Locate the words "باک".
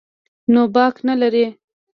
0.75-0.95